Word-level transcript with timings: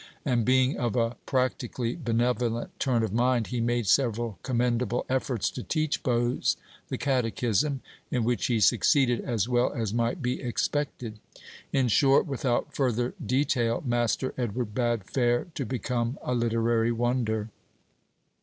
And, 0.25 0.43
being 0.43 0.77
of 0.79 0.95
a 0.95 1.15
practically 1.27 1.95
benevolent 1.95 2.71
turn 2.79 3.03
of 3.03 3.13
mind, 3.13 3.45
he 3.53 3.61
made 3.61 3.85
several 3.85 4.39
commendable 4.41 5.05
efforts 5.07 5.51
to 5.51 5.61
teach 5.61 6.01
Bose 6.01 6.57
the 6.89 6.97
catechism, 6.97 7.81
in 8.09 8.23
which 8.23 8.47
he 8.47 8.59
succeeded 8.59 9.19
as 9.21 9.47
well 9.47 9.71
as 9.73 9.93
might 9.93 10.19
be 10.19 10.41
expected. 10.41 11.19
In 11.71 11.87
short, 11.87 12.25
without 12.25 12.73
further 12.75 13.13
detail, 13.23 13.83
Master 13.85 14.33
Edward 14.39 14.73
bade 14.73 15.03
fair 15.03 15.45
to 15.53 15.67
become 15.67 16.17
a 16.23 16.33
literary 16.33 16.91
wonder. 16.91 17.49